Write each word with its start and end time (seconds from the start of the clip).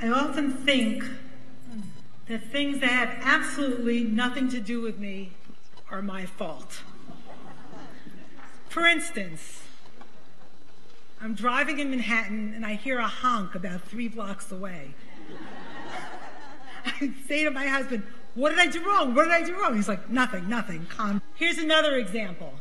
I 0.00 0.08
often 0.08 0.52
think 0.52 1.04
that 2.28 2.44
things 2.44 2.78
that 2.80 2.90
have 2.90 3.18
absolutely 3.22 4.04
nothing 4.04 4.48
to 4.50 4.60
do 4.60 4.80
with 4.80 4.98
me 4.98 5.32
are 5.90 6.02
my 6.02 6.24
fault. 6.24 6.82
For 8.68 8.86
instance, 8.86 9.64
I'm 11.20 11.34
driving 11.34 11.80
in 11.80 11.90
Manhattan 11.90 12.52
and 12.54 12.64
I 12.64 12.74
hear 12.74 12.98
a 12.98 13.08
honk 13.08 13.56
about 13.56 13.82
three 13.82 14.06
blocks 14.06 14.52
away. 14.52 14.94
I 16.86 17.12
say 17.26 17.42
to 17.42 17.50
my 17.50 17.66
husband, 17.66 18.04
What 18.36 18.50
did 18.50 18.60
I 18.60 18.66
do 18.66 18.86
wrong? 18.86 19.16
What 19.16 19.24
did 19.24 19.32
I 19.32 19.42
do 19.42 19.60
wrong? 19.60 19.74
He's 19.74 19.88
like, 19.88 20.08
Nothing, 20.08 20.48
nothing. 20.48 20.86
Calm. 20.86 21.22
Here's 21.34 21.58
another 21.58 21.96
example. 21.96 22.54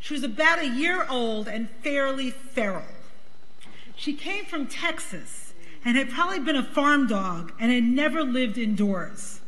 She 0.00 0.14
was 0.14 0.24
about 0.24 0.58
a 0.58 0.66
year 0.66 1.06
old 1.08 1.46
and 1.46 1.70
fairly 1.84 2.32
feral. 2.32 2.82
She 3.94 4.14
came 4.14 4.46
from 4.46 4.66
Texas 4.66 5.51
and 5.84 5.96
had 5.96 6.10
probably 6.10 6.38
been 6.38 6.56
a 6.56 6.62
farm 6.62 7.06
dog 7.06 7.52
and 7.58 7.72
had 7.72 7.84
never 7.84 8.22
lived 8.22 8.58
indoors. 8.58 9.40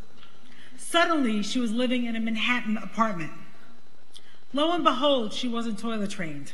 Suddenly, 0.76 1.42
she 1.42 1.58
was 1.58 1.72
living 1.72 2.04
in 2.04 2.16
a 2.16 2.20
Manhattan 2.20 2.76
apartment. 2.76 3.32
Lo 4.52 4.72
and 4.72 4.84
behold, 4.84 5.32
she 5.32 5.48
wasn't 5.48 5.78
toilet 5.78 6.10
trained. 6.10 6.52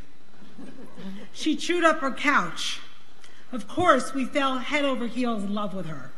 She 1.32 1.56
chewed 1.56 1.84
up 1.84 2.00
her 2.00 2.10
couch. 2.10 2.80
Of 3.52 3.68
course, 3.68 4.14
we 4.14 4.24
fell 4.24 4.58
head 4.58 4.84
over 4.84 5.06
heels 5.06 5.42
in 5.42 5.54
love 5.54 5.74
with 5.74 5.86
her. 5.86 6.12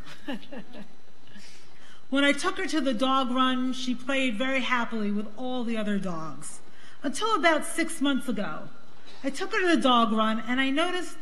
when 2.09 2.23
I 2.23 2.31
took 2.31 2.57
her 2.57 2.67
to 2.67 2.79
the 2.79 2.93
dog 2.93 3.31
run, 3.31 3.73
she 3.73 3.95
played 3.95 4.37
very 4.37 4.61
happily 4.61 5.11
with 5.11 5.27
all 5.37 5.63
the 5.63 5.77
other 5.77 5.97
dogs. 5.97 6.59
Until 7.01 7.35
about 7.35 7.65
six 7.65 7.99
months 7.99 8.29
ago, 8.29 8.69
I 9.23 9.29
took 9.29 9.51
her 9.51 9.59
to 9.59 9.75
the 9.75 9.81
dog 9.81 10.11
run 10.11 10.43
and 10.47 10.61
I 10.61 10.69
noticed 10.69 11.17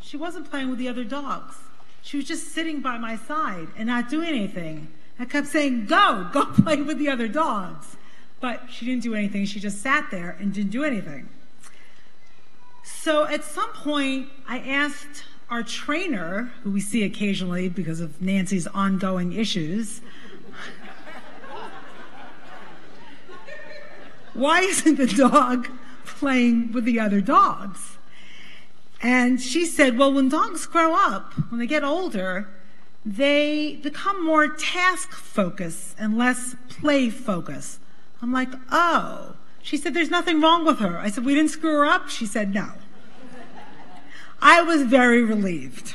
she 0.00 0.16
wasn't 0.16 0.50
playing 0.50 0.70
with 0.70 0.78
the 0.78 0.88
other 0.88 1.04
dogs. 1.04 1.56
She 2.02 2.16
was 2.16 2.26
just 2.26 2.52
sitting 2.52 2.80
by 2.80 2.98
my 2.98 3.16
side 3.16 3.68
and 3.76 3.86
not 3.86 4.08
doing 4.08 4.28
anything. 4.28 4.88
I 5.18 5.24
kept 5.26 5.48
saying, 5.48 5.86
Go, 5.86 6.28
go 6.32 6.46
play 6.62 6.82
with 6.82 6.98
the 6.98 7.08
other 7.08 7.28
dogs. 7.28 7.96
But 8.40 8.68
she 8.70 8.86
didn't 8.86 9.02
do 9.02 9.14
anything. 9.14 9.44
She 9.44 9.60
just 9.60 9.82
sat 9.82 10.10
there 10.10 10.36
and 10.40 10.52
didn't 10.52 10.70
do 10.70 10.82
anything. 10.82 11.28
So 12.82 13.26
at 13.26 13.44
some 13.44 13.70
point, 13.70 14.28
I 14.48 14.58
asked 14.60 15.24
our 15.50 15.62
trainer, 15.62 16.52
who 16.62 16.70
we 16.70 16.80
see 16.80 17.02
occasionally 17.02 17.68
because 17.68 18.00
of 18.00 18.22
Nancy's 18.22 18.66
ongoing 18.68 19.32
issues, 19.32 20.00
why 24.34 24.60
isn't 24.60 24.96
the 24.96 25.06
dog 25.06 25.68
playing 26.04 26.72
with 26.72 26.84
the 26.84 26.98
other 27.00 27.20
dogs? 27.20 27.89
And 29.02 29.40
she 29.40 29.64
said, 29.64 29.96
well, 29.96 30.12
when 30.12 30.28
dogs 30.28 30.66
grow 30.66 30.94
up, 30.94 31.32
when 31.50 31.58
they 31.58 31.66
get 31.66 31.82
older, 31.84 32.48
they 33.04 33.76
become 33.82 34.24
more 34.24 34.48
task 34.48 35.12
focused 35.12 35.96
and 35.98 36.18
less 36.18 36.54
play 36.68 37.08
focused. 37.08 37.80
I'm 38.20 38.32
like, 38.32 38.50
oh. 38.70 39.36
She 39.62 39.76
said, 39.76 39.94
there's 39.94 40.10
nothing 40.10 40.40
wrong 40.40 40.64
with 40.64 40.78
her. 40.78 40.98
I 40.98 41.10
said, 41.10 41.24
we 41.24 41.34
didn't 41.34 41.50
screw 41.50 41.72
her 41.72 41.86
up? 41.86 42.08
She 42.08 42.26
said, 42.26 42.52
no. 42.54 42.72
I 44.42 44.62
was 44.62 44.82
very 44.82 45.22
relieved. 45.22 45.94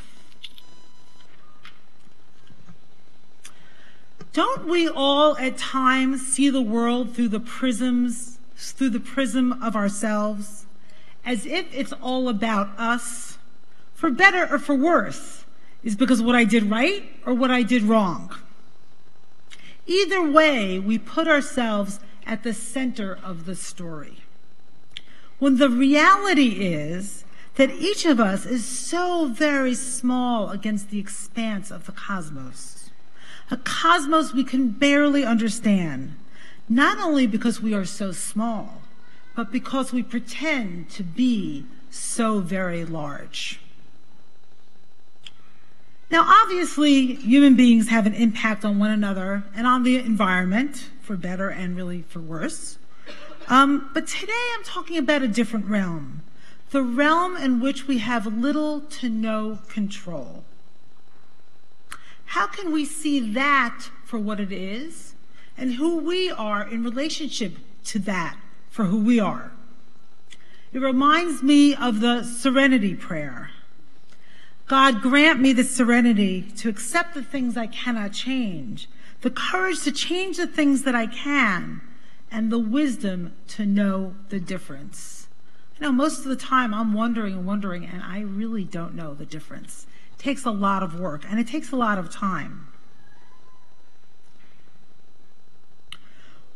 Don't 4.33 4.67
we 4.67 4.89
all 4.89 5.37
at 5.37 5.57
times 5.57 6.27
see 6.27 6.49
the 6.49 6.61
world 6.61 7.15
through 7.15 7.29
the 7.29 7.39
prisms, 7.39 8.37
through 8.55 8.89
the 8.89 8.99
prism 8.99 9.53
of 9.63 9.75
ourselves, 9.75 10.64
as 11.25 11.45
if 11.45 11.65
it's 11.73 11.93
all 11.93 12.29
about 12.29 12.69
us, 12.77 13.37
for 13.93 14.09
better 14.11 14.47
or 14.51 14.59
for 14.59 14.75
worse, 14.75 15.45
is 15.83 15.95
because 15.95 16.21
what 16.21 16.35
I 16.35 16.43
did 16.43 16.69
right 16.69 17.03
or 17.25 17.33
what 17.33 17.51
I 17.51 17.63
did 17.63 17.83
wrong? 17.83 18.35
Either 19.87 20.29
way, 20.29 20.79
we 20.79 20.97
put 20.97 21.27
ourselves 21.27 21.99
at 22.25 22.43
the 22.43 22.53
center 22.53 23.17
of 23.23 23.45
the 23.45 23.55
story. 23.55 24.23
When 25.37 25.57
the 25.57 25.69
reality 25.69 26.65
is 26.65 27.23
that 27.55 27.71
each 27.71 28.05
of 28.05 28.19
us 28.19 28.45
is 28.45 28.65
so 28.65 29.27
very 29.27 29.73
small 29.73 30.49
against 30.49 30.89
the 30.89 30.99
expanse 30.99 31.71
of 31.71 31.85
the 31.85 31.91
cosmos 31.91 32.75
a 33.51 33.57
cosmos 33.57 34.33
we 34.33 34.43
can 34.43 34.69
barely 34.69 35.23
understand, 35.23 36.15
not 36.67 36.97
only 36.99 37.27
because 37.27 37.61
we 37.61 37.73
are 37.73 37.85
so 37.85 38.11
small, 38.11 38.81
but 39.35 39.51
because 39.51 39.91
we 39.91 40.01
pretend 40.01 40.89
to 40.91 41.03
be 41.03 41.65
so 41.89 42.39
very 42.39 42.85
large. 42.85 43.59
Now, 46.09 46.25
obviously, 46.43 47.15
human 47.15 47.55
beings 47.55 47.89
have 47.89 48.05
an 48.05 48.13
impact 48.13 48.63
on 48.63 48.79
one 48.79 48.91
another 48.91 49.43
and 49.55 49.67
on 49.67 49.83
the 49.83 49.97
environment, 49.97 50.89
for 51.01 51.17
better 51.17 51.49
and 51.49 51.75
really 51.75 52.03
for 52.03 52.19
worse. 52.19 52.77
Um, 53.47 53.89
but 53.93 54.07
today 54.07 54.33
I'm 54.55 54.63
talking 54.63 54.97
about 54.97 55.21
a 55.21 55.27
different 55.27 55.65
realm, 55.65 56.21
the 56.71 56.81
realm 56.81 57.35
in 57.37 57.59
which 57.59 57.87
we 57.87 57.99
have 57.99 58.25
little 58.25 58.81
to 58.81 59.09
no 59.09 59.59
control. 59.67 60.43
How 62.25 62.47
can 62.47 62.71
we 62.71 62.85
see 62.85 63.19
that 63.33 63.89
for 64.03 64.19
what 64.19 64.39
it 64.39 64.51
is 64.51 65.13
and 65.57 65.73
who 65.73 65.97
we 65.97 66.31
are 66.31 66.67
in 66.67 66.83
relationship 66.83 67.57
to 67.85 67.99
that 67.99 68.37
for 68.75 68.83
who 68.83 68.99
we 68.99 69.21
are? 69.21 69.53
It 70.73 70.79
reminds 70.79 71.41
me 71.41 71.73
of 71.73 72.01
the 72.01 72.23
serenity 72.23 72.93
prayer. 72.93 73.51
God, 74.67 75.01
grant 75.01 75.39
me 75.39 75.53
the 75.53 75.63
serenity 75.63 76.41
to 76.57 76.67
accept 76.67 77.13
the 77.13 77.23
things 77.23 77.55
I 77.55 77.67
cannot 77.67 78.11
change, 78.11 78.89
the 79.21 79.29
courage 79.29 79.83
to 79.83 79.93
change 79.93 80.35
the 80.35 80.45
things 80.45 80.83
that 80.83 80.93
I 80.93 81.07
can, 81.07 81.79
and 82.29 82.51
the 82.51 82.59
wisdom 82.59 83.33
to 83.47 83.65
know 83.65 84.13
the 84.27 84.41
difference. 84.41 85.29
You 85.79 85.85
know, 85.85 85.93
most 85.93 86.19
of 86.19 86.25
the 86.25 86.35
time 86.35 86.73
I'm 86.73 86.93
wondering 86.93 87.33
and 87.33 87.45
wondering, 87.45 87.85
and 87.85 88.03
I 88.03 88.19
really 88.19 88.65
don't 88.65 88.93
know 88.93 89.13
the 89.13 89.25
difference 89.25 89.87
It 90.11 90.21
takes 90.21 90.43
a 90.43 90.51
lot 90.51 90.83
of 90.83 90.99
work 90.99 91.23
and 91.29 91.39
it 91.39 91.47
takes 91.47 91.71
a 91.71 91.77
lot 91.77 91.97
of 91.97 92.11
time. 92.11 92.67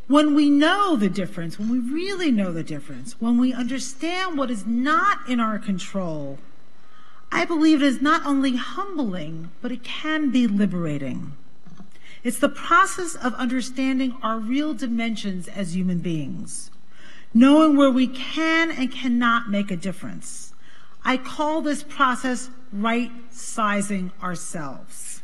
When 0.10 0.34
we 0.34 0.50
know 0.50 0.96
the 0.96 1.08
difference, 1.08 1.60
when 1.60 1.70
we 1.70 1.78
really 1.78 2.32
know 2.32 2.52
the 2.52 2.64
difference, 2.64 3.22
when 3.22 3.38
we 3.38 3.54
understand 3.54 4.40
what 4.40 4.50
is 4.50 4.66
not 4.66 5.20
in 5.30 5.40
our 5.40 5.60
control, 5.60 6.40
I 7.32 7.46
believe 7.46 7.84
it 7.84 7.86
is 7.86 8.02
not 8.02 8.26
only 8.26 8.56
humbling, 8.56 9.52
but 9.62 9.72
it 9.72 9.84
can 9.84 10.32
be 10.32 10.48
liberating. 10.48 11.34
It's 12.24 12.40
the 12.40 12.50
process 12.50 13.14
of 13.14 13.36
understanding 13.36 14.18
our 14.24 14.40
real 14.40 14.74
dimensions 14.74 15.48
as 15.48 15.76
human 15.76 16.00
beings, 16.00 16.72
knowing 17.32 17.78
where 17.78 17.92
we 17.92 18.08
can 18.08 18.72
and 18.72 18.92
cannot 18.92 19.52
make 19.52 19.70
a 19.70 19.78
difference. 19.78 20.54
I 21.06 21.18
call 21.18 21.62
this 21.62 21.84
process 21.84 22.50
right 22.74 23.12
sizing 23.30 24.12
ourselves. 24.24 25.22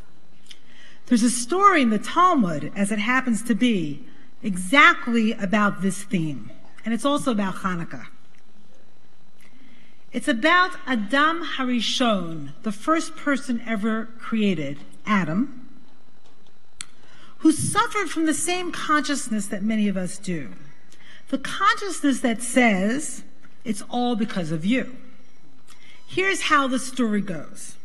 There's 1.06 1.24
a 1.24 1.30
story 1.30 1.82
in 1.82 1.90
the 1.90 1.98
Talmud, 1.98 2.70
as 2.76 2.92
it 2.92 3.00
happens 3.00 3.42
to 3.42 3.54
be, 3.56 4.06
exactly 4.42 5.32
about 5.32 5.82
this 5.82 6.02
theme, 6.02 6.50
and 6.84 6.92
it's 6.94 7.04
also 7.04 7.30
about 7.30 7.56
Hanukkah. 7.56 8.06
It's 10.12 10.28
about 10.28 10.70
Adam 10.86 11.44
Harishon, 11.44 12.52
the 12.62 12.72
first 12.72 13.16
person 13.16 13.62
ever 13.66 14.06
created, 14.18 14.78
Adam, 15.04 15.68
who 17.38 17.52
suffered 17.52 18.08
from 18.08 18.26
the 18.26 18.34
same 18.34 18.72
consciousness 18.72 19.46
that 19.48 19.62
many 19.62 19.88
of 19.88 19.96
us 19.96 20.16
do. 20.16 20.54
The 21.28 21.38
consciousness 21.38 22.20
that 22.20 22.42
says, 22.42 23.24
it's 23.64 23.82
all 23.90 24.16
because 24.16 24.52
of 24.52 24.64
you. 24.64 24.96
Here's 26.06 26.42
how 26.42 26.68
the 26.68 26.78
story 26.78 27.20
goes. 27.20 27.76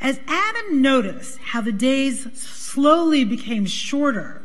As 0.00 0.20
Adam 0.26 0.82
noticed 0.82 1.38
how 1.38 1.60
the 1.60 1.72
days 1.72 2.28
slowly 2.38 3.24
became 3.24 3.64
shorter 3.64 4.41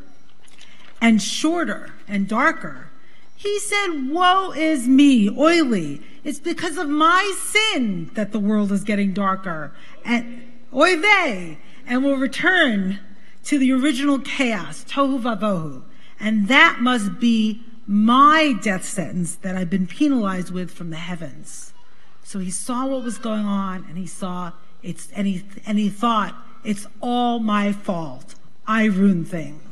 and 1.01 1.21
shorter 1.21 1.93
and 2.07 2.27
darker, 2.27 2.89
he 3.35 3.59
said, 3.59 4.09
Woe 4.09 4.51
is 4.51 4.87
me, 4.87 5.29
oy 5.29 5.61
li. 5.61 6.01
It's 6.23 6.39
because 6.39 6.77
of 6.77 6.89
my 6.89 7.33
sin 7.39 8.09
that 8.15 8.31
the 8.31 8.39
world 8.39 8.71
is 8.71 8.83
getting 8.83 9.13
darker. 9.13 9.73
And 10.03 10.51
oy 10.73 10.99
vey, 10.99 11.59
and 11.85 12.03
will 12.03 12.17
return 12.17 12.99
to 13.45 13.57
the 13.57 13.71
original 13.71 14.19
chaos, 14.19 14.83
tohu 14.89 15.21
vavohu. 15.21 15.83
And 16.19 16.47
that 16.47 16.79
must 16.81 17.19
be 17.19 17.63
my 17.85 18.55
death 18.61 18.83
sentence 18.83 19.35
that 19.35 19.55
I've 19.55 19.69
been 19.69 19.87
penalized 19.87 20.51
with 20.51 20.71
from 20.71 20.89
the 20.89 20.97
heavens. 20.97 21.73
So 22.23 22.39
he 22.39 22.51
saw 22.51 22.87
what 22.87 23.03
was 23.03 23.17
going 23.17 23.45
on 23.45 23.85
and 23.87 23.97
he 23.97 24.07
saw 24.07 24.51
it's, 24.83 25.09
and 25.11 25.27
he, 25.27 25.43
and 25.65 25.79
he 25.79 25.89
thought, 25.89 26.35
it's 26.63 26.87
all 27.01 27.39
my 27.39 27.71
fault. 27.71 28.35
I 28.65 28.85
ruin 28.85 29.23
things. 29.23 29.66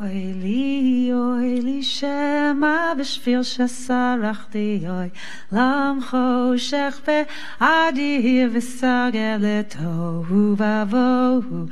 אוי 0.00 0.34
לי, 0.42 1.10
אוי 1.12 1.60
לי 1.60 1.82
שמא 1.82 2.94
בשביל 2.98 3.42
שסרחתי, 3.42 4.84
אוי 4.88 5.08
לם 5.52 5.98
חושך 6.02 7.00
באדיר 7.06 8.50
וסגר 8.52 9.36
לתוהו 9.40 10.56
ובוהו. 10.58 11.66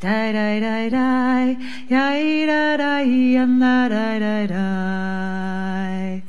די 0.00 0.32
די 0.32 0.60
די 0.60 0.90
די, 0.90 1.64
יאי 1.94 2.46
די 2.46 2.76
די, 2.76 3.02
ינא 3.36 3.88
די 3.88 4.18
די 4.18 4.46
די. 4.48 6.25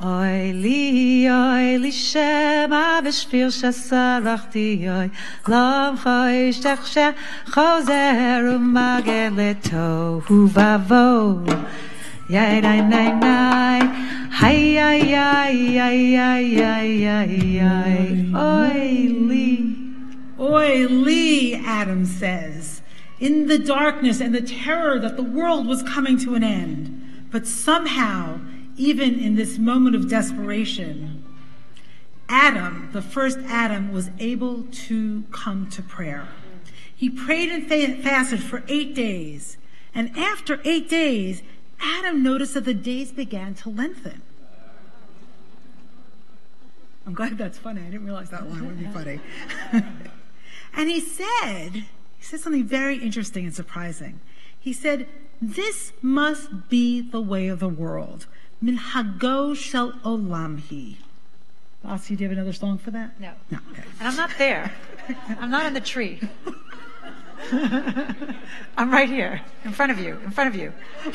אוי 0.00 0.52
לי, 0.52 1.26
אוי 1.30 1.78
לי 1.78 1.92
שמא 1.92 3.00
בשביל 3.04 3.50
שסרחתי, 3.50 4.86
אוי 4.88 5.08
לם 5.48 5.94
חושך 5.96 6.86
שחוזר 6.86 8.52
ומגן 8.54 9.34
לתוהו 9.36 10.48
ובוהו. 10.48 11.44
Yay, 12.28 12.62
nay, 12.62 12.80
nay, 12.80 13.12
nay. 13.12 13.80
Hi, 14.40 14.78
ay, 14.78 15.14
ay, 15.14 15.78
ay, 15.78 16.18
ay, 16.18 16.56
ay, 16.58 17.06
ay, 17.06 17.60
ay. 17.60 18.32
Oi, 18.34 19.08
Lee. 19.12 19.76
Oi, 20.40 20.86
Lee, 20.86 21.54
Adam 21.54 22.06
says, 22.06 22.80
in 23.20 23.46
the 23.46 23.58
darkness 23.58 24.20
and 24.20 24.34
the 24.34 24.40
terror 24.40 24.98
that 24.98 25.16
the 25.16 25.22
world 25.22 25.66
was 25.66 25.82
coming 25.82 26.16
to 26.20 26.34
an 26.34 26.42
end. 26.42 27.28
But 27.30 27.46
somehow, 27.46 28.40
even 28.79 29.19
in 29.19 29.35
this 29.35 29.57
moment 29.57 29.93
of 29.93 30.09
desperation, 30.09 31.21
Adam, 32.29 32.89
the 32.93 33.01
first 33.01 33.37
Adam, 33.45 33.91
was 33.91 34.09
able 34.19 34.63
to 34.71 35.23
come 35.31 35.69
to 35.69 35.81
prayer. 35.81 36.29
He 36.95 37.09
prayed 37.09 37.49
and 37.49 37.67
fasted 37.67 38.41
for 38.41 38.63
eight 38.69 38.95
days. 38.95 39.57
And 39.93 40.17
after 40.17 40.61
eight 40.63 40.89
days, 40.89 41.43
Adam 41.81 42.23
noticed 42.23 42.53
that 42.53 42.63
the 42.63 42.73
days 42.73 43.11
began 43.11 43.53
to 43.55 43.69
lengthen. 43.69 44.21
I'm 47.05 47.13
glad 47.13 47.37
that's 47.37 47.57
funny. 47.57 47.81
I 47.81 47.85
didn't 47.85 48.05
realize 48.05 48.29
that 48.29 48.49
line 48.49 48.65
would 48.65 48.79
be 48.79 48.85
funny. 48.87 49.19
and 50.73 50.89
he 50.89 51.01
said, 51.01 51.73
he 51.73 51.85
said 52.21 52.39
something 52.39 52.65
very 52.65 52.97
interesting 52.97 53.45
and 53.45 53.53
surprising. 53.53 54.21
He 54.57 54.71
said, 54.71 55.07
This 55.41 55.91
must 56.01 56.69
be 56.69 57.01
the 57.01 57.21
way 57.21 57.47
of 57.47 57.59
the 57.59 57.69
world. 57.69 58.27
Min 58.61 58.77
hago 58.77 59.55
shel 59.55 59.93
olam 60.03 60.59
hi. 60.69 60.97
Lassie, 61.83 62.15
do 62.15 62.23
you 62.23 62.29
have 62.29 62.37
another 62.37 62.53
song 62.53 62.77
for 62.77 62.91
that? 62.91 63.19
No. 63.19 63.31
No. 63.49 63.59
Okay. 63.71 63.83
And 63.99 64.07
I'm 64.07 64.15
not 64.17 64.31
there. 64.37 64.73
I'm 65.39 65.49
not 65.49 65.65
in 65.65 65.73
the 65.73 65.79
tree. 65.79 66.19
I'm 68.77 68.91
right 68.91 69.07
here, 69.07 69.41
in 69.63 69.71
front 69.71 69.91
of 69.91 69.99
you, 69.99 70.19
in 70.25 70.31
front 70.31 70.53
of 70.53 70.59
you. 70.59 70.73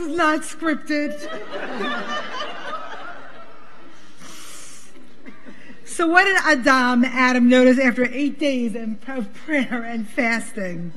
is 0.00 0.16
not 0.16 0.40
scripted. 0.40 1.18
so, 5.84 6.06
what 6.06 6.24
did 6.24 6.36
Adam, 6.42 7.04
Adam, 7.04 7.48
notice 7.48 7.78
after 7.78 8.06
eight 8.06 8.38
days 8.38 8.74
of 8.74 9.34
prayer 9.34 9.82
and 9.82 10.08
fasting? 10.08 10.92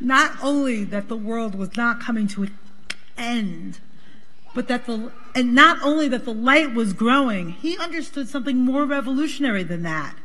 Not 0.00 0.32
only 0.42 0.84
that 0.84 1.08
the 1.08 1.16
world 1.16 1.54
was 1.54 1.76
not 1.76 2.00
coming 2.00 2.26
to 2.28 2.44
an 2.44 2.58
end, 3.18 3.80
but 4.54 4.66
that 4.68 4.86
the 4.86 5.12
and 5.34 5.54
not 5.54 5.78
only 5.82 6.08
that 6.08 6.24
the 6.24 6.34
light 6.34 6.74
was 6.74 6.92
growing, 6.92 7.50
he 7.50 7.76
understood 7.78 8.28
something 8.28 8.56
more 8.56 8.84
revolutionary 8.84 9.62
than 9.62 9.82
that. 9.82 10.16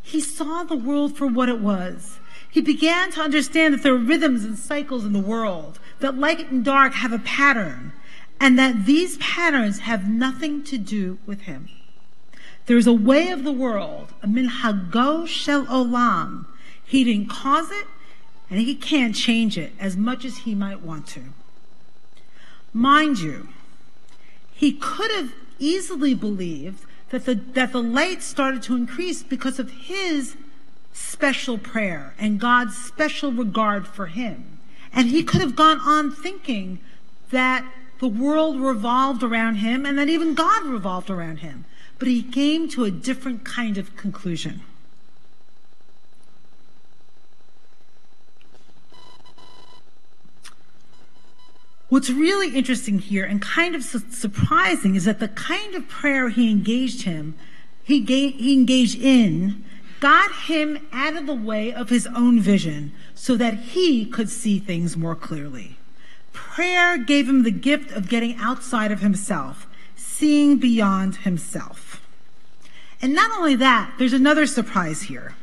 He 0.00 0.20
saw 0.20 0.62
the 0.62 0.76
world 0.76 1.16
for 1.16 1.26
what 1.26 1.48
it 1.48 1.58
was. 1.58 2.20
He 2.50 2.60
began 2.60 3.10
to 3.12 3.20
understand 3.20 3.74
that 3.74 3.82
there 3.82 3.94
are 3.94 3.98
rhythms 3.98 4.44
and 4.44 4.58
cycles 4.58 5.04
in 5.04 5.12
the 5.12 5.18
world, 5.18 5.78
that 6.00 6.18
light 6.18 6.50
and 6.50 6.64
dark 6.64 6.94
have 6.94 7.12
a 7.12 7.18
pattern, 7.18 7.92
and 8.40 8.58
that 8.58 8.86
these 8.86 9.16
patterns 9.18 9.80
have 9.80 10.08
nothing 10.08 10.62
to 10.64 10.78
do 10.78 11.18
with 11.26 11.42
him. 11.42 11.68
There's 12.66 12.86
a 12.86 12.92
way 12.92 13.28
of 13.28 13.44
the 13.44 13.52
world, 13.52 14.12
a 14.22 14.26
minhago 14.26 15.26
shel 15.26 15.66
olam. 15.66 16.46
He 16.84 17.04
didn't 17.04 17.30
cause 17.30 17.70
it, 17.70 17.86
and 18.50 18.60
he 18.60 18.74
can't 18.74 19.14
change 19.14 19.56
it 19.56 19.72
as 19.78 19.96
much 19.96 20.24
as 20.24 20.38
he 20.38 20.54
might 20.54 20.82
want 20.82 21.06
to. 21.08 21.20
Mind 22.72 23.18
you, 23.20 23.48
he 24.52 24.72
could 24.72 25.10
have 25.10 25.32
easily 25.58 26.14
believed 26.14 26.84
that 27.10 27.24
the, 27.24 27.34
that 27.34 27.72
the 27.72 27.82
light 27.82 28.22
started 28.22 28.62
to 28.64 28.74
increase 28.74 29.22
because 29.22 29.58
of 29.58 29.70
his 29.70 30.36
special 30.96 31.58
prayer 31.58 32.14
and 32.18 32.40
God's 32.40 32.76
special 32.76 33.30
regard 33.30 33.86
for 33.86 34.06
him. 34.06 34.58
And 34.92 35.08
he 35.08 35.22
could 35.22 35.42
have 35.42 35.54
gone 35.54 35.78
on 35.80 36.10
thinking 36.10 36.80
that 37.30 37.70
the 37.98 38.08
world 38.08 38.58
revolved 38.58 39.22
around 39.22 39.56
him 39.56 39.84
and 39.84 39.98
that 39.98 40.08
even 40.08 40.34
God 40.34 40.64
revolved 40.64 41.10
around 41.10 41.38
him. 41.38 41.66
But 41.98 42.08
he 42.08 42.22
came 42.22 42.68
to 42.70 42.84
a 42.84 42.90
different 42.90 43.44
kind 43.44 43.76
of 43.76 43.96
conclusion. 43.96 44.62
What's 51.88 52.10
really 52.10 52.54
interesting 52.54 52.98
here 52.98 53.24
and 53.24 53.40
kind 53.40 53.74
of 53.74 53.84
su- 53.84 54.02
surprising 54.10 54.96
is 54.96 55.04
that 55.04 55.20
the 55.20 55.28
kind 55.28 55.74
of 55.74 55.88
prayer 55.88 56.30
he 56.30 56.50
engaged 56.50 57.02
him, 57.02 57.34
he, 57.84 58.00
ga- 58.00 58.32
he 58.32 58.54
engaged 58.54 59.00
in, 59.00 59.64
got 60.00 60.32
him 60.32 60.86
out 60.92 61.16
of 61.16 61.26
the 61.26 61.34
way 61.34 61.72
of 61.72 61.88
his 61.88 62.06
own 62.08 62.40
vision 62.40 62.92
so 63.14 63.36
that 63.36 63.54
he 63.54 64.04
could 64.06 64.28
see 64.28 64.58
things 64.58 64.96
more 64.96 65.14
clearly. 65.14 65.76
Prayer 66.32 66.98
gave 66.98 67.28
him 67.28 67.42
the 67.42 67.50
gift 67.50 67.90
of 67.92 68.08
getting 68.08 68.36
outside 68.36 68.92
of 68.92 69.00
himself, 69.00 69.66
seeing 69.94 70.58
beyond 70.58 71.16
himself. 71.16 72.02
And 73.00 73.14
not 73.14 73.30
only 73.36 73.54
that, 73.56 73.94
there's 73.98 74.12
another 74.12 74.46
surprise 74.46 75.02
here. 75.02 75.34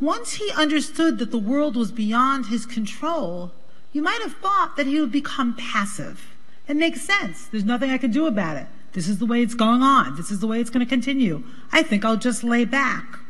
Once 0.00 0.34
he 0.34 0.50
understood 0.52 1.18
that 1.18 1.30
the 1.30 1.38
world 1.38 1.76
was 1.76 1.90
beyond 1.90 2.46
his 2.46 2.64
control, 2.64 3.52
you 3.92 4.02
might 4.02 4.20
have 4.22 4.34
thought 4.34 4.76
that 4.76 4.86
he 4.86 5.00
would 5.00 5.10
become 5.10 5.56
passive. 5.56 6.36
It 6.68 6.76
makes 6.76 7.00
sense. 7.02 7.46
There's 7.46 7.64
nothing 7.64 7.90
I 7.90 7.98
can 7.98 8.10
do 8.10 8.26
about 8.26 8.56
it. 8.56 8.66
This 8.98 9.06
is 9.06 9.18
the 9.18 9.26
way 9.26 9.42
it's 9.42 9.54
going 9.54 9.80
on. 9.80 10.16
This 10.16 10.32
is 10.32 10.40
the 10.40 10.48
way 10.48 10.60
it's 10.60 10.70
going 10.70 10.84
to 10.84 10.90
continue. 10.90 11.44
I 11.70 11.84
think 11.84 12.04
I'll 12.04 12.16
just 12.16 12.42
lay 12.42 12.64
back. 12.64 13.20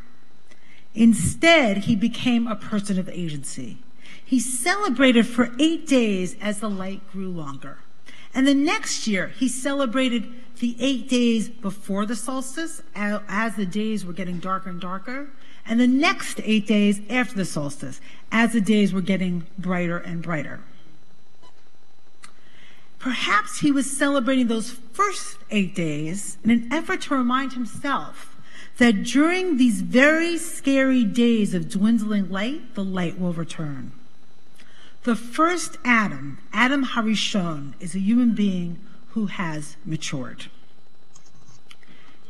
Instead, 0.95 1.85
he 1.85 1.95
became 1.95 2.47
a 2.47 2.57
person 2.57 2.99
of 2.99 3.07
agency. 3.11 3.77
He 4.25 4.41
celebrated 4.41 5.27
for 5.27 5.51
eight 5.59 5.87
days 5.87 6.37
as 6.41 6.61
the 6.61 6.71
light 6.71 7.03
grew 7.13 7.29
longer. 7.29 7.81
And 8.33 8.47
the 8.47 8.55
next 8.55 9.07
year, 9.07 9.29
he 9.29 9.47
celebrated 9.47 10.33
the 10.59 10.75
eight 10.81 11.07
days 11.07 11.51
before 11.51 12.07
the 12.07 12.17
solstice 12.17 12.81
as 12.95 13.57
the 13.57 13.67
days 13.67 14.07
were 14.07 14.15
getting 14.15 14.39
darker 14.39 14.71
and 14.71 14.81
darker. 14.81 15.29
And 15.67 15.79
the 15.79 15.87
next 15.87 16.41
eight 16.45 16.67
days 16.67 17.03
after 17.11 17.35
the 17.37 17.45
solstice 17.45 18.01
as 18.33 18.55
the 18.55 18.63
days 18.63 18.95
were 18.95 19.03
getting 19.03 19.47
brighter 19.59 19.99
and 19.99 20.23
brighter. 20.23 20.61
Perhaps 22.99 23.61
he 23.61 23.71
was 23.71 23.91
celebrating 23.91 24.49
those 24.49 24.71
first 24.71 25.39
eight 25.51 25.75
days 25.75 26.37
in 26.43 26.51
an 26.51 26.73
effort 26.73 27.03
to 27.03 27.15
remind 27.15 27.53
himself 27.53 28.37
that 28.79 29.05
during 29.05 29.57
these 29.57 29.81
very 29.81 30.37
scary 30.37 31.05
days 31.05 31.55
of 31.55 31.69
dwindling 31.69 32.31
light, 32.31 32.75
the 32.75 32.85
light 32.85 33.19
will 33.19 33.33
return. 33.33 33.93
The 35.05 35.17
first 35.17 35.79
Adam, 35.85 36.39
Adam 36.53 36.85
Harishon, 36.85 37.75
is 37.81 37.95
a 37.95 38.01
human 38.01 38.35
being 38.35 38.79
who 39.11 39.27
has 39.27 39.77
matured. 39.85 40.47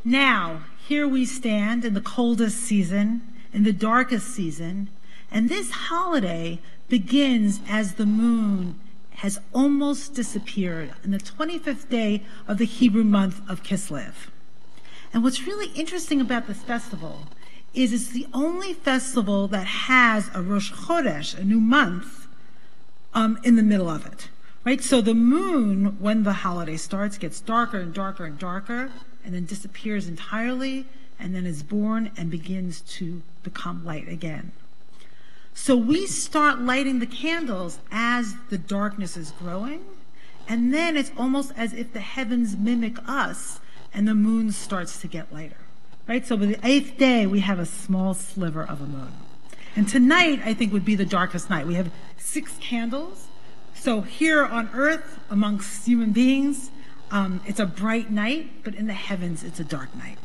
Now, 0.04 0.64
here 0.86 1.08
we 1.08 1.24
stand 1.24 1.84
in 1.84 1.94
the 1.94 2.00
coldest 2.00 2.58
season, 2.58 3.22
in 3.52 3.64
the 3.64 3.72
darkest 3.72 4.28
season, 4.28 4.88
and 5.30 5.48
this 5.48 5.70
holiday 5.70 6.60
begins 6.88 7.60
as 7.68 7.94
the 7.94 8.06
moon 8.06 8.78
has 9.18 9.40
almost 9.52 10.14
disappeared 10.14 10.92
on 11.04 11.10
the 11.10 11.18
25th 11.18 11.88
day 11.88 12.22
of 12.46 12.58
the 12.58 12.64
Hebrew 12.64 13.04
month 13.04 13.40
of 13.48 13.62
Kislev. 13.62 14.14
And 15.12 15.22
what's 15.22 15.46
really 15.46 15.68
interesting 15.74 16.20
about 16.20 16.46
this 16.46 16.62
festival 16.62 17.26
is 17.74 17.92
it's 17.92 18.08
the 18.08 18.26
only 18.32 18.74
festival 18.74 19.48
that 19.48 19.66
has 19.66 20.30
a 20.34 20.42
Rosh 20.42 20.72
Chodesh, 20.72 21.36
a 21.36 21.44
new 21.44 21.60
month, 21.60 22.26
um, 23.14 23.38
in 23.42 23.56
the 23.56 23.62
middle 23.62 23.88
of 23.88 24.06
it. 24.06 24.28
Right? 24.64 24.82
So 24.82 25.00
the 25.00 25.14
moon, 25.14 25.98
when 26.00 26.24
the 26.24 26.32
holiday 26.32 26.76
starts, 26.76 27.18
gets 27.18 27.40
darker 27.40 27.78
and 27.78 27.94
darker 27.94 28.24
and 28.24 28.38
darker, 28.38 28.92
and 29.24 29.34
then 29.34 29.46
disappears 29.46 30.06
entirely. 30.06 30.86
and 31.18 31.34
then 31.34 31.46
is 31.46 31.62
born 31.62 32.10
and 32.16 32.30
begins 32.30 32.80
to 32.82 33.22
become 33.42 33.84
light 33.84 34.08
again. 34.08 34.52
So 35.60 35.76
we 35.76 36.06
start 36.06 36.60
lighting 36.60 37.00
the 37.00 37.06
candles 37.06 37.78
as 37.90 38.36
the 38.48 38.56
darkness 38.56 39.18
is 39.18 39.32
growing, 39.32 39.84
and 40.46 40.72
then 40.72 40.96
it's 40.96 41.10
almost 41.18 41.52
as 41.56 41.74
if 41.74 41.92
the 41.92 42.00
heavens 42.00 42.56
mimic 42.56 42.96
us 43.06 43.60
and 43.92 44.08
the 44.08 44.14
moon 44.14 44.52
starts 44.52 45.00
to 45.00 45.08
get 45.08 45.30
lighter. 45.30 45.58
Right? 46.06 46.24
So 46.24 46.38
by 46.38 46.46
the 46.46 46.58
eighth 46.62 46.96
day, 46.96 47.26
we 47.26 47.40
have 47.40 47.58
a 47.58 47.66
small 47.66 48.14
sliver 48.14 48.62
of 48.62 48.80
a 48.80 48.86
moon. 48.86 49.12
And 49.76 49.86
tonight, 49.86 50.40
I 50.42 50.54
think, 50.54 50.72
would 50.72 50.86
be 50.86 50.94
the 50.94 51.04
darkest 51.04 51.50
night. 51.50 51.66
We 51.66 51.74
have 51.74 51.90
six 52.16 52.56
candles. 52.60 53.26
So 53.74 54.00
here 54.00 54.46
on 54.46 54.70
earth, 54.72 55.18
amongst 55.28 55.86
human 55.86 56.12
beings, 56.12 56.70
um, 57.10 57.42
it's 57.46 57.60
a 57.60 57.66
bright 57.66 58.10
night, 58.10 58.62
but 58.64 58.74
in 58.74 58.86
the 58.86 58.94
heavens, 58.94 59.42
it's 59.42 59.60
a 59.60 59.64
dark 59.64 59.94
night. 59.96 60.18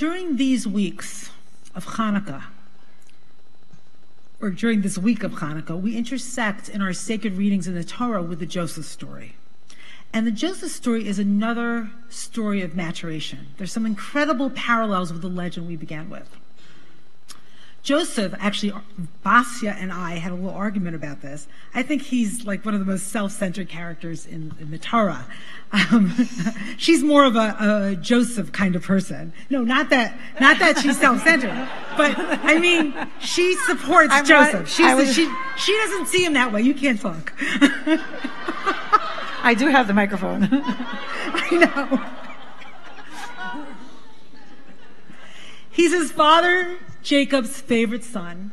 During 0.00 0.36
these 0.36 0.66
weeks 0.66 1.28
of 1.74 1.84
Hanukkah, 1.84 2.44
or 4.40 4.48
during 4.48 4.80
this 4.80 4.96
week 4.96 5.22
of 5.22 5.32
Hanukkah, 5.32 5.78
we 5.78 5.94
intersect 5.94 6.70
in 6.70 6.80
our 6.80 6.94
sacred 6.94 7.36
readings 7.36 7.68
in 7.68 7.74
the 7.74 7.84
Torah 7.84 8.22
with 8.22 8.38
the 8.38 8.46
Joseph 8.46 8.86
story. 8.86 9.34
And 10.10 10.26
the 10.26 10.30
Joseph 10.30 10.70
story 10.70 11.06
is 11.06 11.18
another 11.18 11.90
story 12.08 12.62
of 12.62 12.74
maturation. 12.74 13.48
There's 13.58 13.72
some 13.72 13.84
incredible 13.84 14.48
parallels 14.48 15.12
with 15.12 15.20
the 15.20 15.28
legend 15.28 15.68
we 15.68 15.76
began 15.76 16.08
with. 16.08 16.34
Joseph, 17.82 18.34
actually, 18.38 18.74
Basia 19.24 19.70
and 19.70 19.90
I 19.90 20.16
had 20.16 20.32
a 20.32 20.34
little 20.34 20.50
argument 20.50 20.94
about 20.94 21.22
this. 21.22 21.48
I 21.74 21.82
think 21.82 22.02
he's 22.02 22.44
like 22.44 22.62
one 22.64 22.74
of 22.74 22.80
the 22.80 22.86
most 22.86 23.08
self-centered 23.08 23.70
characters 23.70 24.26
in, 24.26 24.54
in 24.60 24.70
the 24.70 24.76
Torah. 24.76 25.26
Um, 25.72 26.14
she's 26.76 27.02
more 27.02 27.24
of 27.24 27.36
a, 27.36 27.56
a, 27.58 27.96
Joseph 27.96 28.52
kind 28.52 28.76
of 28.76 28.82
person. 28.82 29.32
No, 29.48 29.62
not 29.62 29.88
that, 29.90 30.14
not 30.40 30.58
that 30.58 30.78
she's 30.78 31.00
self-centered, 31.00 31.68
but 31.96 32.14
I 32.18 32.58
mean, 32.58 32.94
she 33.18 33.54
supports 33.66 34.12
I'm 34.12 34.26
Joseph. 34.26 34.68
She's, 34.68 34.94
was, 34.94 35.14
she, 35.14 35.32
she 35.56 35.72
doesn't 35.78 36.06
see 36.06 36.22
him 36.22 36.34
that 36.34 36.52
way. 36.52 36.60
You 36.60 36.74
can't 36.74 37.00
talk. 37.00 37.32
I 39.42 39.54
do 39.56 39.68
have 39.68 39.86
the 39.86 39.94
microphone. 39.94 40.48
I 40.52 41.48
know. 41.52 42.04
He's 45.70 45.92
his 45.92 46.12
father 46.12 46.78
Jacob's 47.02 47.60
favorite 47.60 48.04
son. 48.04 48.52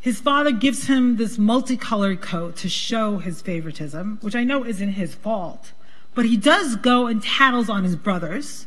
His 0.00 0.20
father 0.20 0.52
gives 0.52 0.86
him 0.86 1.16
this 1.16 1.36
multicolored 1.36 2.20
coat 2.20 2.56
to 2.56 2.68
show 2.68 3.18
his 3.18 3.42
favoritism, 3.42 4.18
which 4.20 4.36
I 4.36 4.44
know 4.44 4.64
isn't 4.64 4.92
his 4.92 5.14
fault. 5.14 5.72
But 6.14 6.26
he 6.26 6.36
does 6.36 6.76
go 6.76 7.06
and 7.06 7.22
tattles 7.22 7.68
on 7.68 7.84
his 7.84 7.96
brothers. 7.96 8.66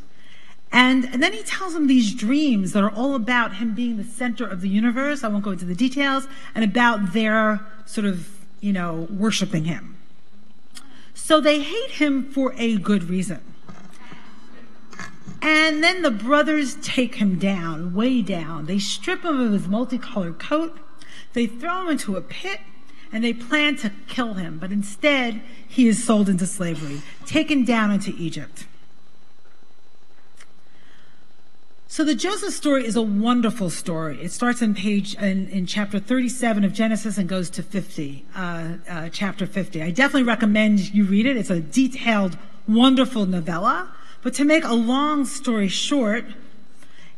And, 0.70 1.06
and 1.06 1.22
then 1.22 1.32
he 1.32 1.42
tells 1.42 1.74
them 1.74 1.86
these 1.86 2.14
dreams 2.14 2.72
that 2.72 2.84
are 2.84 2.90
all 2.90 3.14
about 3.14 3.56
him 3.56 3.74
being 3.74 3.96
the 3.96 4.04
center 4.04 4.46
of 4.46 4.60
the 4.60 4.68
universe. 4.68 5.24
I 5.24 5.28
won't 5.28 5.42
go 5.42 5.50
into 5.50 5.64
the 5.64 5.74
details, 5.74 6.28
and 6.54 6.64
about 6.64 7.12
their 7.12 7.60
sort 7.86 8.06
of, 8.06 8.28
you 8.60 8.72
know, 8.72 9.08
worshiping 9.10 9.64
him. 9.64 9.96
So 11.14 11.40
they 11.40 11.62
hate 11.62 11.92
him 11.92 12.30
for 12.30 12.52
a 12.56 12.76
good 12.76 13.04
reason. 13.04 13.40
And 15.42 15.82
then 15.82 16.02
the 16.02 16.10
brothers 16.10 16.76
take 16.82 17.16
him 17.16 17.38
down, 17.38 17.94
way 17.94 18.20
down. 18.20 18.66
They 18.66 18.78
strip 18.78 19.24
him 19.24 19.40
of 19.40 19.52
his 19.52 19.66
multicolored 19.66 20.38
coat, 20.38 20.78
they 21.32 21.46
throw 21.46 21.82
him 21.82 21.88
into 21.88 22.16
a 22.16 22.20
pit, 22.20 22.60
and 23.12 23.24
they 23.24 23.32
plan 23.32 23.76
to 23.76 23.90
kill 24.06 24.34
him. 24.34 24.58
But 24.58 24.70
instead, 24.70 25.40
he 25.66 25.88
is 25.88 26.02
sold 26.04 26.28
into 26.28 26.46
slavery, 26.46 27.02
taken 27.24 27.64
down 27.64 27.90
into 27.90 28.14
Egypt. 28.18 28.66
So 31.88 32.04
the 32.04 32.14
Joseph 32.14 32.54
story 32.54 32.86
is 32.86 32.94
a 32.94 33.02
wonderful 33.02 33.68
story. 33.68 34.22
It 34.22 34.30
starts 34.30 34.62
in 34.62 34.74
page 34.74 35.16
in, 35.16 35.48
in 35.48 35.66
chapter 35.66 35.98
37 35.98 36.62
of 36.62 36.72
Genesis 36.72 37.18
and 37.18 37.28
goes 37.28 37.50
to 37.50 37.64
50, 37.64 38.24
uh, 38.36 38.68
uh, 38.88 39.08
chapter 39.08 39.44
50. 39.44 39.82
I 39.82 39.90
definitely 39.90 40.22
recommend 40.22 40.94
you 40.94 41.04
read 41.04 41.26
it. 41.26 41.36
It's 41.36 41.50
a 41.50 41.58
detailed, 41.58 42.38
wonderful 42.68 43.26
novella. 43.26 43.88
But 44.22 44.34
to 44.34 44.44
make 44.44 44.64
a 44.64 44.74
long 44.74 45.24
story 45.24 45.68
short, 45.68 46.24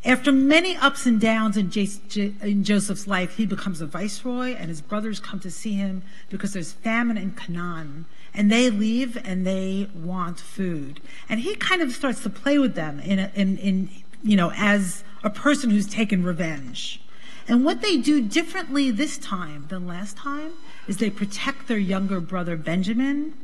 after 0.04 0.32
many 0.32 0.76
ups 0.76 1.06
and 1.06 1.20
downs 1.20 1.56
in, 1.56 1.70
J- 1.70 2.34
in, 2.40 2.64
Joseph's 2.64 3.06
life, 3.06 3.36
he 3.36 3.46
becomes 3.46 3.80
a 3.80 3.86
viceroy, 3.86 4.54
and 4.54 4.68
his 4.68 4.80
brothers 4.80 5.20
come 5.20 5.40
to 5.40 5.50
see 5.50 5.74
him 5.74 6.02
because 6.28 6.52
there's 6.52 6.72
famine 6.72 7.16
in 7.16 7.32
Canaan. 7.32 8.06
And 8.34 8.50
they 8.50 8.70
leave 8.70 9.18
and 9.24 9.46
they 9.46 9.88
want 9.94 10.40
food. 10.40 11.00
And 11.28 11.40
he 11.40 11.54
kind 11.56 11.82
of 11.82 11.92
starts 11.92 12.22
to 12.22 12.30
play 12.30 12.58
with 12.58 12.74
them 12.74 12.98
in, 13.00 13.18
a, 13.18 13.30
in, 13.34 13.58
in 13.58 13.90
you 14.22 14.36
know, 14.36 14.52
as 14.56 15.04
a 15.22 15.30
person 15.30 15.70
who's 15.70 15.86
taken 15.86 16.24
revenge. 16.24 17.01
And 17.48 17.64
what 17.64 17.82
they 17.82 17.96
do 17.96 18.20
differently 18.20 18.90
this 18.90 19.18
time 19.18 19.66
than 19.68 19.86
last 19.86 20.16
time 20.16 20.52
is 20.86 20.98
they 20.98 21.10
protect 21.10 21.68
their 21.68 21.78
younger 21.78 22.20
brother 22.20 22.56
Benjamin 22.56 23.34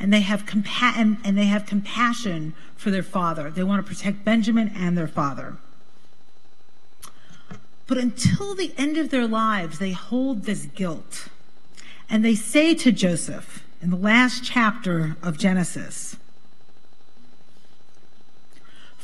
and 0.00 0.12
they 0.12 0.20
have 0.20 0.46
compa- 0.46 0.96
and, 0.96 1.18
and 1.24 1.36
they 1.36 1.46
have 1.46 1.66
compassion 1.66 2.54
for 2.76 2.90
their 2.90 3.02
father. 3.02 3.50
They 3.50 3.64
want 3.64 3.84
to 3.84 3.88
protect 3.88 4.24
Benjamin 4.24 4.72
and 4.76 4.96
their 4.96 5.08
father. 5.08 5.56
But 7.86 7.98
until 7.98 8.54
the 8.54 8.72
end 8.76 8.96
of 8.98 9.10
their 9.10 9.26
lives, 9.26 9.78
they 9.78 9.92
hold 9.92 10.44
this 10.44 10.66
guilt. 10.66 11.28
And 12.08 12.24
they 12.24 12.34
say 12.34 12.74
to 12.74 12.92
Joseph 12.92 13.64
in 13.82 13.90
the 13.90 13.96
last 13.96 14.44
chapter 14.44 15.16
of 15.22 15.38
Genesis, 15.38 16.16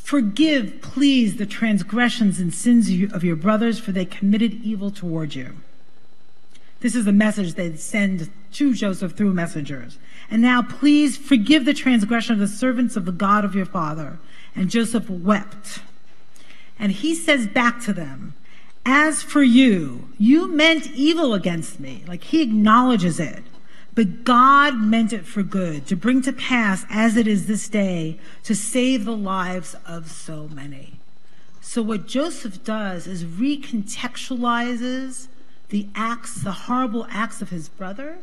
Forgive, 0.05 0.83
please, 0.83 1.39
the 1.39 1.47
transgressions 1.47 2.39
and 2.39 2.53
sins 2.53 2.91
of 3.11 3.25
your 3.25 3.37
brothers, 3.37 3.79
for 3.79 3.91
they 3.91 4.05
committed 4.05 4.63
evil 4.63 4.91
toward 4.91 5.35
you. 5.35 5.57
This 6.81 6.95
is 6.95 7.07
the 7.07 7.13
message 7.13 7.55
they 7.55 7.75
send 7.77 8.29
to 8.53 8.75
Joseph 8.75 9.13
through 9.13 9.33
messengers. 9.33 9.97
And 10.31 10.43
now 10.43 10.61
please 10.61 11.17
forgive 11.17 11.65
the 11.65 11.73
transgression 11.73 12.35
of 12.35 12.39
the 12.39 12.47
servants 12.47 12.97
of 12.97 13.07
the 13.07 13.13
God 13.13 13.47
of 13.47 13.55
your 13.55 13.65
father. 13.65 14.19
And 14.55 14.69
Joseph 14.69 15.09
wept. 15.09 15.79
And 16.79 16.93
he 16.93 17.15
says 17.15 17.47
back 17.47 17.81
to 17.85 17.95
them, 17.95 18.35
As 18.85 19.23
for 19.23 19.43
you, 19.43 20.11
you 20.19 20.53
meant 20.53 20.91
evil 20.93 21.33
against 21.33 21.81
me. 21.81 22.05
Like 22.07 22.25
he 22.25 22.43
acknowledges 22.43 23.19
it. 23.19 23.43
But 23.95 24.25
God 24.25 24.81
meant 24.81 25.13
it 25.13 25.25
for 25.25 25.43
good, 25.43 25.87
to 25.87 25.97
bring 25.97 26.21
to 26.23 26.33
pass, 26.33 26.85
as 26.91 27.17
it 27.17 27.29
is 27.29 27.47
this 27.47 27.69
day, 27.69 28.19
to 28.43 28.55
save 28.55 29.05
the 29.05 29.17
lives 29.17 29.77
of 29.87 30.11
so 30.11 30.49
many. 30.49 30.99
So 31.61 31.81
what 31.81 32.07
Joseph 32.07 32.65
does 32.65 33.07
is 33.07 33.25
recontextualizes 33.25 35.29
the 35.69 35.87
acts, 35.95 36.43
the 36.43 36.53
horrible 36.53 37.07
acts 37.09 37.41
of 37.41 37.51
his 37.51 37.69
brother, 37.69 38.19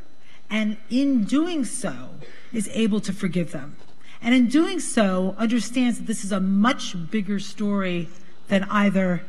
and 0.49 0.77
in 0.89 1.23
doing 1.23 1.63
so, 1.63 2.09
is 2.51 2.69
able 2.73 2.99
to 3.01 3.13
forgive 3.13 3.51
them. 3.51 3.77
And 4.21 4.35
in 4.35 4.47
doing 4.47 4.79
so, 4.79 5.35
understands 5.37 5.97
that 5.97 6.07
this 6.07 6.23
is 6.23 6.31
a 6.31 6.39
much 6.39 6.95
bigger 7.09 7.39
story 7.39 8.09
than 8.49 8.65
either 8.65 9.23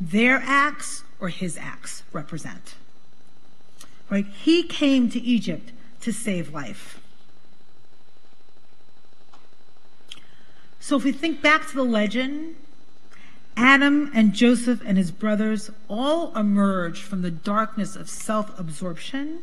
their 0.00 0.40
acts 0.44 1.02
or 1.20 1.28
his 1.28 1.58
acts 1.58 2.04
represent. 2.12 2.76
Right? 4.08 4.26
He 4.26 4.62
came 4.62 5.10
to 5.10 5.20
Egypt 5.20 5.72
to 6.00 6.12
save 6.12 6.52
life. 6.52 7.00
So 10.80 10.96
if 10.96 11.04
we 11.04 11.12
think 11.12 11.42
back 11.42 11.68
to 11.68 11.74
the 11.74 11.82
legend, 11.82 12.56
Adam 13.56 14.10
and 14.14 14.32
Joseph 14.32 14.80
and 14.86 14.96
his 14.96 15.10
brothers 15.10 15.70
all 15.88 16.34
emerge 16.36 17.02
from 17.02 17.22
the 17.22 17.30
darkness 17.30 17.96
of 17.96 18.08
self 18.08 18.58
absorption 18.58 19.40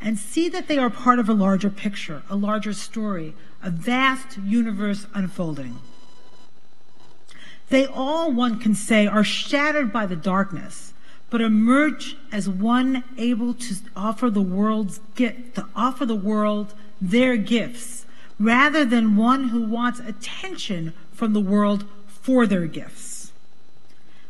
and 0.00 0.18
see 0.18 0.48
that 0.48 0.68
they 0.68 0.78
are 0.78 0.90
part 0.90 1.18
of 1.18 1.28
a 1.28 1.34
larger 1.34 1.70
picture, 1.70 2.22
a 2.30 2.36
larger 2.36 2.72
story, 2.72 3.34
a 3.62 3.70
vast 3.70 4.38
universe 4.38 5.06
unfolding. 5.14 5.80
They 7.68 7.86
all, 7.86 8.30
one 8.30 8.60
can 8.60 8.74
say, 8.74 9.06
are 9.06 9.24
shattered 9.24 9.92
by 9.92 10.06
the 10.06 10.16
darkness, 10.16 10.92
but 11.30 11.40
emerge 11.40 12.16
as 12.30 12.48
one 12.48 13.02
able 13.18 13.54
to 13.54 13.74
offer 13.96 14.30
the 14.30 14.42
world's 14.42 15.00
gift, 15.14 15.56
to 15.56 15.66
offer 15.74 16.06
the 16.06 16.14
world 16.14 16.74
their 17.00 17.36
gifts, 17.36 18.06
rather 18.38 18.84
than 18.84 19.16
one 19.16 19.48
who 19.48 19.62
wants 19.64 20.00
attention 20.00 20.92
from 21.12 21.32
the 21.32 21.40
world 21.40 21.84
for 22.06 22.46
their 22.46 22.66
gifts. 22.66 23.32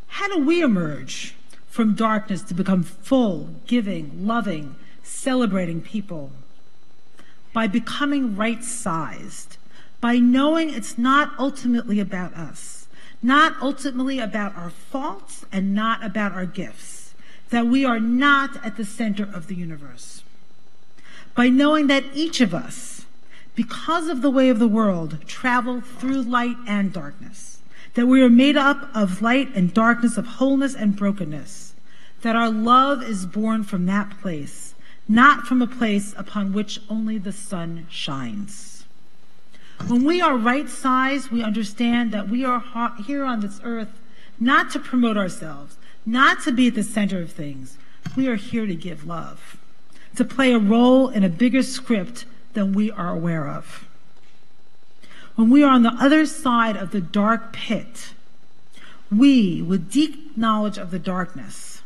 How 0.08 0.28
do 0.28 0.38
we 0.38 0.62
emerge 0.62 1.34
from 1.68 1.94
darkness 1.94 2.42
to 2.42 2.54
become 2.54 2.82
full, 2.82 3.50
giving, 3.66 4.26
loving, 4.26 4.76
celebrating 5.02 5.82
people? 5.82 6.30
By 7.52 7.66
becoming 7.66 8.36
right 8.36 8.64
sized, 8.64 9.58
by 10.00 10.18
knowing 10.18 10.72
it's 10.72 10.96
not 10.96 11.32
ultimately 11.38 12.00
about 12.00 12.32
us, 12.34 12.85
not 13.26 13.56
ultimately 13.60 14.20
about 14.20 14.56
our 14.56 14.70
faults, 14.70 15.44
and 15.50 15.74
not 15.74 16.04
about 16.04 16.30
our 16.32 16.46
gifts, 16.46 17.12
that 17.50 17.66
we 17.66 17.84
are 17.84 17.98
not 17.98 18.64
at 18.64 18.76
the 18.76 18.84
center 18.84 19.24
of 19.24 19.48
the 19.48 19.54
universe. 19.54 20.22
by 21.34 21.50
knowing 21.50 21.86
that 21.88 22.04
each 22.14 22.40
of 22.40 22.54
us, 22.54 23.04
because 23.54 24.08
of 24.08 24.22
the 24.22 24.30
way 24.30 24.48
of 24.48 24.58
the 24.58 24.68
world, 24.68 25.18
travel 25.26 25.82
through 25.82 26.22
light 26.22 26.56
and 26.66 26.92
darkness, 26.94 27.58
that 27.94 28.06
we 28.06 28.22
are 28.22 28.30
made 28.30 28.56
up 28.56 28.88
of 28.94 29.20
light 29.20 29.54
and 29.54 29.74
darkness, 29.74 30.16
of 30.16 30.26
wholeness 30.26 30.74
and 30.74 30.96
brokenness, 30.96 31.74
that 32.22 32.36
our 32.36 32.50
love 32.50 33.02
is 33.02 33.26
born 33.26 33.62
from 33.64 33.84
that 33.86 34.18
place, 34.22 34.74
not 35.08 35.46
from 35.46 35.60
a 35.60 35.66
place 35.66 36.14
upon 36.16 36.52
which 36.52 36.80
only 36.88 37.18
the 37.18 37.32
sun 37.32 37.86
shines. 37.90 38.75
When 39.86 40.04
we 40.04 40.20
are 40.20 40.36
right 40.36 40.68
sized, 40.68 41.30
we 41.30 41.42
understand 41.42 42.12
that 42.12 42.28
we 42.28 42.44
are 42.44 42.62
here 43.06 43.24
on 43.24 43.40
this 43.40 43.60
earth 43.62 44.00
not 44.40 44.70
to 44.72 44.80
promote 44.80 45.16
ourselves, 45.16 45.76
not 46.04 46.42
to 46.42 46.52
be 46.52 46.68
at 46.68 46.74
the 46.74 46.82
center 46.82 47.20
of 47.20 47.30
things. 47.30 47.78
We 48.16 48.28
are 48.28 48.36
here 48.36 48.66
to 48.66 48.74
give 48.74 49.06
love, 49.06 49.56
to 50.16 50.24
play 50.24 50.52
a 50.52 50.58
role 50.58 51.08
in 51.08 51.24
a 51.24 51.28
bigger 51.28 51.62
script 51.62 52.24
than 52.54 52.72
we 52.72 52.90
are 52.90 53.10
aware 53.10 53.48
of. 53.48 53.86
When 55.36 55.50
we 55.50 55.62
are 55.62 55.70
on 55.70 55.82
the 55.82 55.94
other 56.00 56.26
side 56.26 56.76
of 56.76 56.90
the 56.90 57.00
dark 57.00 57.52
pit, 57.52 58.14
we, 59.10 59.62
with 59.62 59.90
deep 59.90 60.36
knowledge 60.36 60.78
of 60.78 60.90
the 60.90 60.98
darkness, 60.98 61.82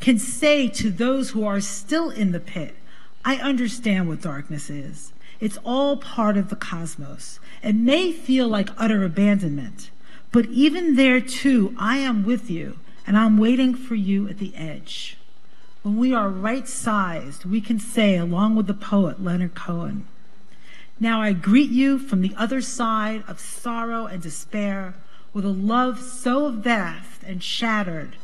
can 0.00 0.18
say 0.18 0.68
to 0.68 0.90
those 0.90 1.30
who 1.30 1.44
are 1.44 1.60
still 1.60 2.10
in 2.10 2.32
the 2.32 2.40
pit, 2.40 2.76
I 3.24 3.36
understand 3.36 4.08
what 4.08 4.22
darkness 4.22 4.70
is. 4.70 5.12
It's 5.40 5.58
all 5.64 5.96
part 5.96 6.36
of 6.36 6.48
the 6.48 6.56
cosmos. 6.56 7.40
It 7.62 7.74
may 7.74 8.12
feel 8.12 8.48
like 8.48 8.70
utter 8.78 9.04
abandonment, 9.04 9.90
but 10.32 10.46
even 10.46 10.96
there 10.96 11.20
too, 11.20 11.74
I 11.78 11.98
am 11.98 12.24
with 12.24 12.50
you 12.50 12.78
and 13.06 13.16
I'm 13.16 13.38
waiting 13.38 13.74
for 13.74 13.94
you 13.94 14.28
at 14.28 14.38
the 14.38 14.54
edge. 14.56 15.16
When 15.82 15.96
we 15.96 16.12
are 16.12 16.28
right 16.28 16.66
sized, 16.66 17.44
we 17.44 17.60
can 17.60 17.78
say, 17.78 18.16
along 18.16 18.56
with 18.56 18.66
the 18.66 18.74
poet 18.74 19.22
Leonard 19.22 19.54
Cohen, 19.54 20.06
Now 20.98 21.20
I 21.20 21.32
greet 21.32 21.70
you 21.70 21.98
from 21.98 22.22
the 22.22 22.34
other 22.36 22.60
side 22.60 23.22
of 23.28 23.38
sorrow 23.38 24.06
and 24.06 24.22
despair 24.22 24.94
with 25.32 25.44
a 25.44 25.50
love 25.50 26.00
so 26.00 26.50
vast 26.50 27.22
and 27.22 27.42
shattered 27.42 28.16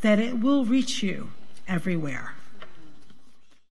that 0.00 0.18
it 0.18 0.38
will 0.38 0.64
reach 0.64 1.02
you 1.02 1.30
everywhere. 1.68 2.34